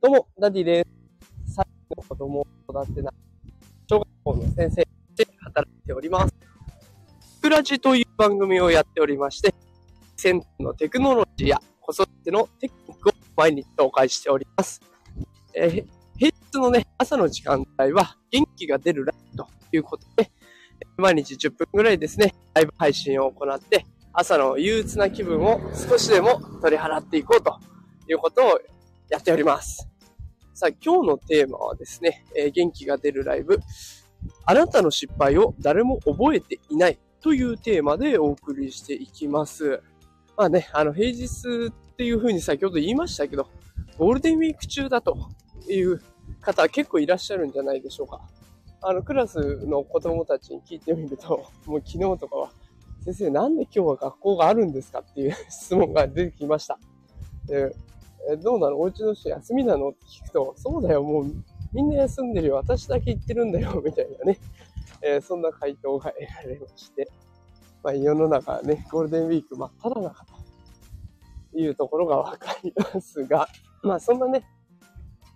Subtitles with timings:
[0.00, 0.86] どうも、ダディで
[1.44, 1.54] す。
[1.56, 3.14] 最後の子供を育てない
[3.90, 4.90] 小学校の先生と
[5.24, 6.34] して働いております。
[7.42, 9.52] プラジという番組をやっておりまして、
[10.16, 14.80] 先端のテクノロジーや子育てのテクニックを毎日紹介しております。
[15.52, 15.86] えー
[16.16, 20.30] 平日のね、朝の時間帯は元気が出るライブということで、
[20.96, 27.58] 毎日10分ぐらいですね、ライブ配信を行って、朝の憂鬱な気分を少しでも取り払っていこうと
[28.08, 28.60] いうことを
[29.08, 29.88] やっております。
[30.54, 33.58] さあ、今日のテーマはですね、えー元気が出るライブ、
[34.44, 39.82] あなたの失敗を誰も覚えていないというテーマでお送りしていきます。
[40.36, 41.26] まあね、あの、平日
[41.68, 43.48] っていうふうに先ほど言いましたけど、
[43.98, 45.16] ゴールデンウィーク中だと
[45.68, 46.00] いう
[46.40, 48.20] 方結構いらっしゃるんじゃないでしょうか。
[48.80, 52.50] あの、クラスの子供たちに聞いてみると、もう昨日とかは、
[53.04, 56.78] 先生なんで今日は学校があるんですかっていう質問が出てきました。
[58.30, 58.78] えどうなの？
[58.78, 59.88] お家の人休みなの？
[59.90, 61.32] って聞くと、そうだよ、もう
[61.72, 64.38] みんな休んでるよ、私だけ行ってるんだよ、みたいなね、
[65.02, 67.10] えーそんな回答が得られまして、
[67.82, 70.24] まあ、世の中ね、ゴールデンウィーク真っ只中
[71.52, 73.48] というところがわかりますが、
[73.82, 74.44] まあそんなね、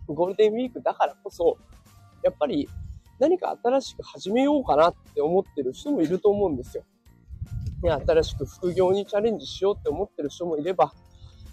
[0.07, 1.57] ゴールデンウィークだからこそ、
[2.23, 2.69] やっぱり
[3.19, 6.85] 何か新しく始めようかなって思ってる人もいると思うんですよ。
[7.83, 10.93] ね、新しく副業にチャレンジしようって思ってる人もいれば、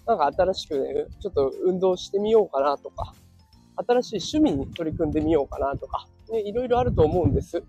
[0.09, 3.13] なんか新しくね、ちょっと運動してみようかなとか、
[3.87, 7.61] 新しい趣味に取り組んでみようかなとか、ね、いろいろあると思うんです。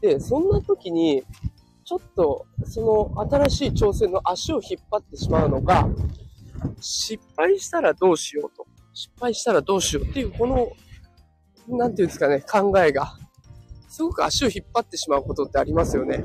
[0.00, 1.24] で、そんな時に、
[1.84, 5.88] ちょっと、その新しい挑戦の足を引っ張ってしまうのが、
[6.80, 8.66] 失敗したらどうしようと。
[8.92, 10.68] 失敗したらどうしようっていう、この、
[11.76, 13.18] なんていうんですかね、考えが、
[13.88, 16.24] すごく足を引っ張ってしまうことってありますよね。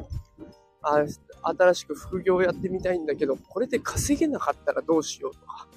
[0.84, 1.00] あ
[1.44, 5.68] 新しく副業をやってみたいんだけど、これで稼げなかったらどうしようとか、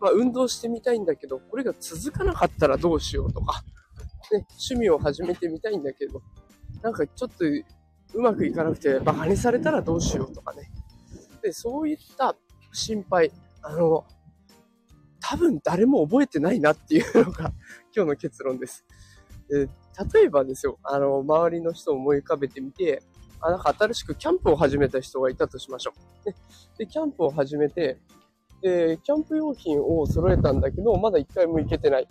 [0.00, 3.62] まあ、運動してみたいんだけど、これが続かなかったらどうしようとか、
[4.32, 6.22] ね、趣味を始めてみたいんだけど、
[6.82, 7.44] なんかちょっと
[8.14, 10.70] うまくいかなくてバカにされたらどうしようとかね。
[11.42, 12.36] で、そういった
[12.72, 13.32] 心配、
[13.62, 14.04] あの、
[15.20, 17.52] 多分誰も覚えてないなっていうのが
[17.94, 18.84] 今日の結論です。
[19.48, 19.68] で
[20.14, 23.02] 例えばですよ、あの、周りの人を思い浮かべてみて、
[23.40, 25.92] あ、なんか新しくキャンプを始めた人がいたとしましょ
[26.24, 26.28] う。
[26.28, 26.36] ね、
[26.78, 27.98] で、キャンプを始めて、
[28.62, 32.08] で、キャンプ用品を揃えたんだけど、まだ一回も行けてない。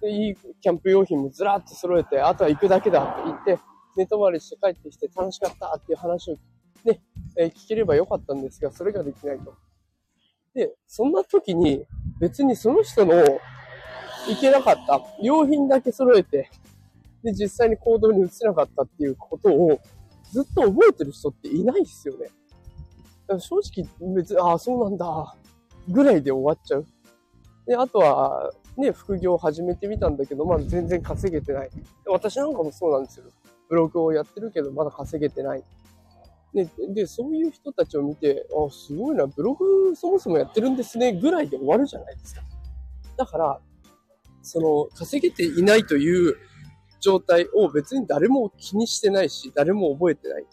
[0.00, 3.58] で、いいキャンプ用品もずらっと揃えて、あとは行くだけだって言って、
[3.96, 6.36] 寝泊まりして帰ってきて楽しかったっていう話を
[6.84, 7.00] ね、
[7.36, 9.54] え聞ければよかったんですが、それができないと。
[10.54, 11.84] で、そんな時に
[12.18, 13.14] 別にその人の
[14.28, 16.50] 行けなかった用品だけ揃えて、
[17.22, 19.78] で、実際に行動に移せなかったっていうことを
[20.32, 22.24] ずっと覚えてる人っていないですよね。
[22.24, 22.32] だか
[23.34, 25.36] ら正直別に、ああ、そうなんだ、
[25.88, 26.86] ぐらいで終わっちゃう。
[27.66, 31.70] で、あとは、ね、副業を始めてみたんだけど、まだ全然稼げてない。
[32.06, 33.26] 私なんかもそうなんですよ。
[33.68, 35.62] ブログをやってるけど、まだ稼げてない。
[36.54, 42.42] で、で、そういう人たちを見て、ああ、すごいな、ブログそもそもやってるんですね、ぐらいで終わるじゃないですか。
[43.16, 43.60] だから、
[44.42, 46.36] その、稼げていないという
[47.02, 50.46] 状態を別に誰も気にしてないし、誰も覚えてない。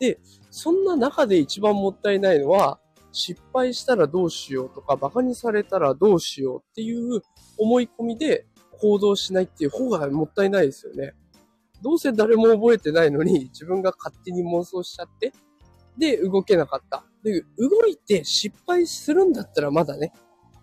[0.00, 0.18] で、
[0.50, 2.78] そんな中で一番もったいないのは、
[3.12, 7.20] 失敗したらどうしようとか、馬鹿にされたらどうしようっていう
[7.58, 8.46] 思い込みで
[8.80, 11.14] 行動しないっていう方がもったいないですよね。
[11.82, 15.32] どうせ誰も覚えてないのに自分が勝手に妄想しちゃって、
[15.98, 17.04] で、動けなかった。
[17.22, 20.12] で、動いて失敗するんだったらまだね、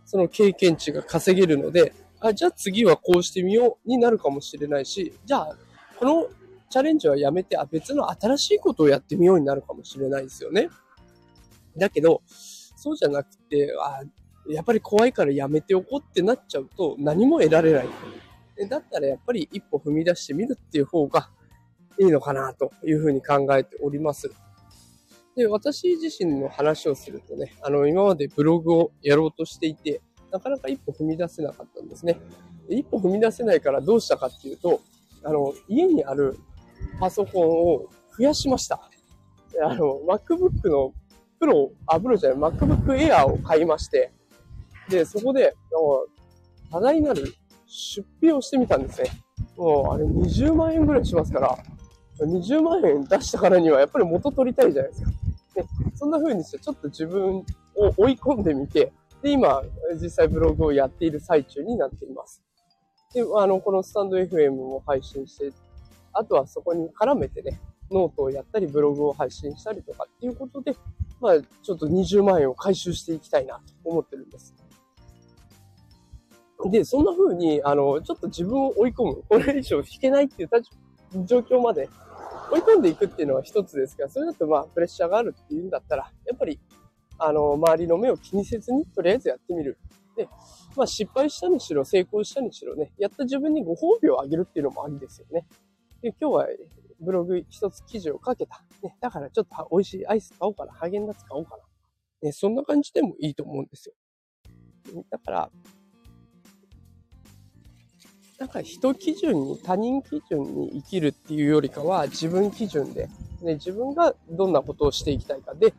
[0.05, 5.57] その経験値が稼げるので、あ、じゃあ次はこうしてみようになるかもしれないし、じゃあ、
[5.99, 6.27] この
[6.69, 10.69] チャレンジはやめて、あ、別の新しいことをやってみようになるかもしれないですよね。
[11.77, 14.01] だけど、そうじゃなくて、あ、
[14.47, 17.89] やっぱり怖いからやめておこうってなっちゃうと何も得られない。
[18.55, 21.29] でだったらやっぱり一歩踏み出してみるっていう方が
[21.99, 24.31] いいのかなというふうに考えております。
[25.35, 30.01] で、私自身の話をするとね、あの、今までブログをやろうとしていて、
[30.31, 32.19] なかなか一歩踏み出せなかったんですね。
[32.69, 34.81] 一歩踏み出せないからどうしたかっていうと、
[35.23, 36.37] あの、家にある
[36.99, 38.89] パソコンを増やしました。
[39.63, 40.93] あの、MacBook の
[41.39, 44.11] プロ、あ、プロじゃない、MacBook Air を買いまして、
[44.89, 46.05] で、そこで、あの
[46.71, 47.33] 多大なる
[47.67, 49.09] 出費をしてみたんですね。
[49.57, 51.57] もう、あれ20万円ぐらいしますから、
[52.19, 55.11] 20万円出したからにはやっぱり元取りたいじゃないですか。
[55.55, 57.43] で、そんな風にしてちょっと自分を
[57.97, 59.61] 追い込んでみて、で、今、
[60.01, 62.41] 実際ブログをやっている最中になっています。
[63.13, 65.51] で、あの、このスタンド FM も配信して、
[66.13, 67.59] あとはそこに絡めてね、
[67.91, 70.75] ノートをやったり、ブログを配信したりとかっていうことで、
[71.19, 74.55] まあ、ちょっと20万円を回収していきたいなと思ってるんです。
[76.69, 79.23] で、そんな風に、あの、ちょっと自分を追い込む。
[79.29, 80.49] これ以上引けないっていう
[81.25, 81.89] 状況まで
[82.51, 86.59] 追い込んでいくっていうのは一つですが、それだとまあ、プレッシャーがあるっていうんだったら、やっぱり、
[87.23, 89.77] あの、周りの目を気にせずに、とりあえずやってみる。
[90.15, 90.27] で、
[90.75, 95.45] まあ、失敗したにしろ、成功したにしろね、やった自分にご褒美をあげるっていうのもありですよね。
[96.01, 96.47] で、今日は、
[96.99, 98.63] ブログ一つ記事をかけた。
[98.81, 100.73] ね、だからちょっと美味しいアイス買おうかな。
[100.73, 101.63] ハーゲンダッツ買おうかな。
[102.21, 103.95] ね、そんな感じでもいいと思うんですよ。
[105.09, 105.51] だから、
[108.39, 113.07] なんか人基準に、他人基準に生きるっていうよりかは自分基準で、
[113.41, 115.73] ね、自分がどんなことをしていきたいかで、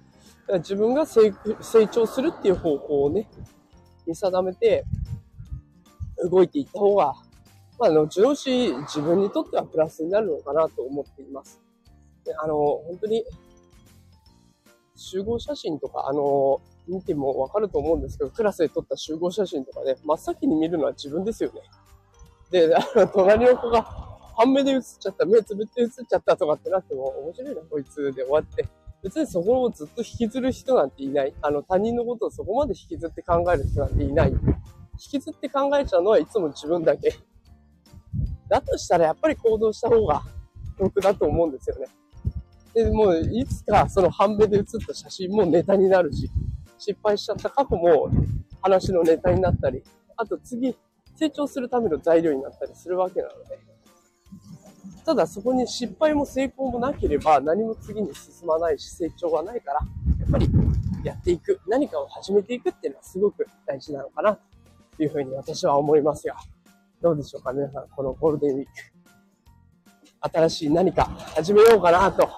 [0.49, 1.33] 自分が成
[1.91, 3.29] 長するっていう方法をね、
[4.07, 4.85] 見定めて
[6.31, 7.15] 動いていった方が、
[7.79, 11.61] まあ、後々自分にとってはプラスになるのかなと思っています。
[12.25, 13.25] であの、本当に
[14.97, 21.61] 集合写真とか、あの、見てもわかると思うんですけど、クラスで撮った集合写真とかで、真っ先に見るのは自分ですよね。
[22.51, 23.83] で、あの、隣の子が
[24.37, 28.69] 半目で映っちゃった、目つぶって映っちゃったとかってなっても、面白いな、こいつで終わって。
[29.03, 31.35] 別にそこをずっと引きずる人なんていない。
[31.43, 34.31] あの、他人のことをそこまで引きずって考える人なんていない。
[34.31, 34.39] 引
[34.97, 37.13] きずって考えちゃうのはいつも自分だけ。
[38.49, 40.23] だとしたらやっぱり行動した方が
[40.79, 41.87] 得だと思うんですよね。
[42.75, 46.31] で、もういつかその半目で写った写真もネタになるし、
[46.79, 48.09] 失敗しちゃった過去も
[48.61, 49.83] 話のネタになったり、
[50.17, 50.77] あと次、
[51.17, 53.72] 成長するための材料になったりするわけなので。
[55.05, 59.81] ただそこに失敗も成功もなければ何も次に進まないし成長はないから、
[60.21, 60.49] やっぱり
[61.05, 64.39] やっていく、何かを始めていくっていうのはすごく大事なのかな
[64.97, 66.37] というふうに私は思いますが、
[67.01, 68.71] どうでしょうか皆さん、このゴールデンウィーク。
[70.25, 72.29] 新しい何か始めようかなと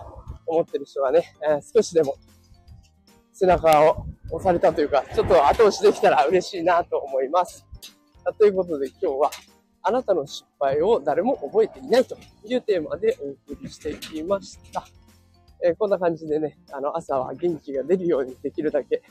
[0.46, 2.16] 思ってる人がね、えー、少しでも
[3.34, 7.66] 背中を押されたというか、ちょっと後押しできたら嬉しいなと思います。
[8.38, 9.30] ということで今日は、
[9.84, 14.84] あなたの失敗を誰も覚えていないというテーマでお送りしてきました。
[15.62, 19.02] えー、こんな感じでね、あの、朝は元気が出るようにできるだけ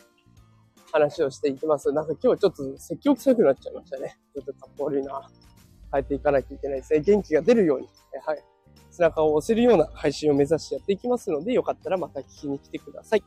[0.92, 1.92] 話をしていきます。
[1.92, 4.18] なんか今日ちょっと積極臭くなっちゃいましたね。
[4.34, 5.22] ちょっとかっこ悪いな。
[5.92, 7.02] 変えていかなきゃいけないですね。
[7.02, 7.88] 元気が出るように、
[8.26, 8.44] はい。
[8.90, 13.24] 背中を押せるような配信を目指してやっていきますので、よかったらまた聞きに来てください。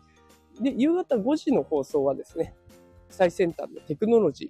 [0.61, 2.55] で、夕方5時の放送はですね、
[3.09, 4.49] 最先端のテクノロジー、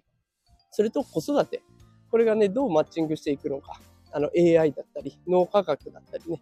[0.71, 1.63] それと子育て。
[2.17, 3.79] これがね、どうマッチングしていくのか。
[4.11, 6.41] あの、AI だったり、脳科学だったりね。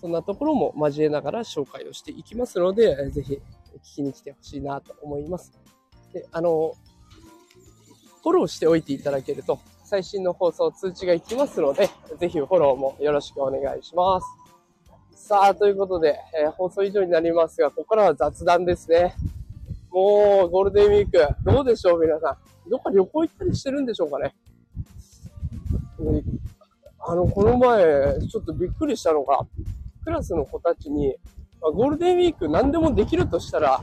[0.00, 3.40] そんなところも交えながら紹介をしていきますので、ぜひ聞
[3.94, 5.52] きに来てほしいなと思います。
[6.12, 6.74] で、あの、
[8.24, 14.26] フォローしておいていただけると、最新の放送通知が行きますので、ぜひフォローもよろしくお願いします。
[15.14, 19.14] さあ、ということで、えー、放送以上になりますが、ここからは雑談ですね。
[19.92, 22.36] もう、ゴールデンウィーク、どうでしょう、皆さ
[22.66, 22.68] ん。
[22.68, 24.34] どっか旅行行ったりしてるんでしょうかね。
[26.98, 29.40] あの、この前、ちょっとびっくりしたのが、
[30.04, 31.16] クラスの子たちに、
[31.60, 33.82] ゴールデンウィーク何でもできるとしたら、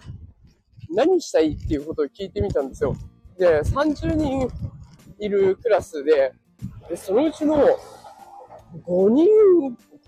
[0.89, 2.95] 何したいっていうことを聞いてみたんですよ。
[3.37, 4.49] で、30人
[5.19, 6.33] いるクラスで、
[6.89, 7.57] でそのうちの
[8.85, 9.27] 5人、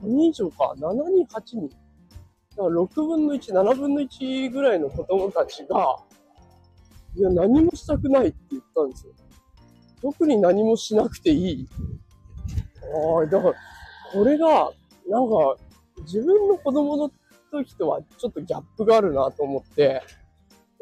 [0.02, 1.70] 5人以上か、7人、8人。
[1.70, 5.98] だから6分の1、7分の1ぐらいの子供たちが、
[7.16, 9.14] いや、何もしたくないって言ったんですよ。
[10.02, 11.68] 特に何もしなくていい。
[13.16, 13.56] ああ、だから、
[14.12, 14.72] これが、
[15.08, 15.56] なんか、
[16.02, 17.12] 自分の子供の
[17.52, 20.02] 時とはちょっとギャップがあるなと思って、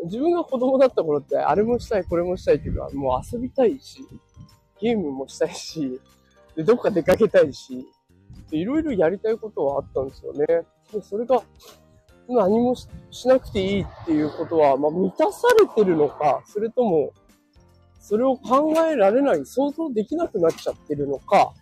[0.06, 4.06] 自分が子供だった頃って、あれもしたい、これもしたいっていうか、もう遊びたいし、
[4.80, 6.00] ゲームもしたいし、
[6.56, 7.86] で、どっか出かけたいし、
[8.52, 10.46] いろいろやりたいことはあったんですよね。
[10.94, 11.44] で、それが、
[12.28, 12.88] 何もし
[13.28, 17.12] なくていいっていうことは、まあ、満たされてるのか、それとも、
[18.00, 21.54] それを考えられない、想像できなくなっちゃってるのか、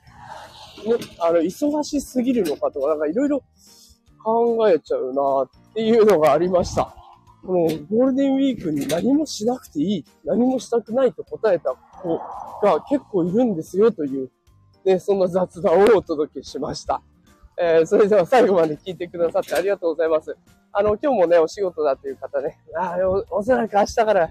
[0.85, 3.43] ね、あの、忙しすぎるのかとか、なんかいろいろ
[4.23, 6.93] 考えちゃうなっていうのがありました。
[7.45, 12.17] このゴールデンウィークに何もしなくていい、何もしたくないと答えた子
[12.61, 14.29] が結構いるんですよという、
[14.85, 17.01] ね、そんな雑談をお届けしました。
[17.59, 20.35] えー、それでは最後まで聞いてくださってありがとうございます。
[20.71, 22.97] あの、今日もね、お仕事だという方ね、あ
[23.29, 24.29] おおそらく明日から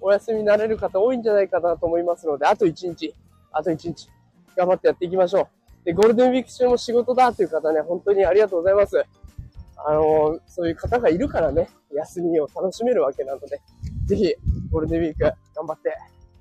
[0.00, 3.14] お休みになれる方多いんじゃないかなと思いますので、あと1日、
[3.52, 4.08] あと1日、
[4.56, 5.84] 頑張ってやっていきましょう。
[5.84, 9.04] で、ゴールデンウィーク中も仕事だという方ね、本当にありがとうございます。
[9.76, 13.60] あの、そういう方がいるからね、休みを楽しめるわけなので、
[14.06, 14.34] ぜひ、
[14.70, 15.20] ゴールデンウィーク
[15.54, 15.96] 頑張って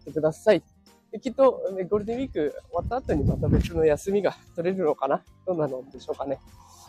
[0.05, 0.63] てください。
[1.11, 5.23] できっと、ね、ゴールデンウィーク終わった後にまた別の休みが取れるのかな？
[5.45, 6.39] どうなのでしょうかね。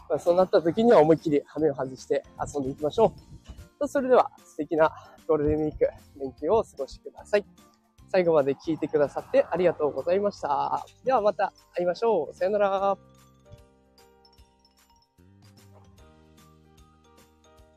[0.08, 3.37] まあ、そうなった時には思いっきり羽目を外して遊んでいきましょう。
[3.86, 4.90] それでは素敵な
[5.28, 7.44] ゴールデンウィーク連休をお過ごしください。
[8.10, 10.84] 最後まで聞いてくださってありがとうございました。
[11.04, 12.34] ではまた会いましょう。
[12.34, 13.17] さよなら。